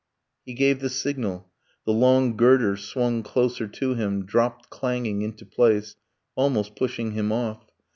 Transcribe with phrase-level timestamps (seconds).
[0.47, 1.47] He gave the signal;
[1.85, 5.95] the long girder swung Closer to him, dropped clanging into place,
[6.35, 7.61] Almost pushing him off.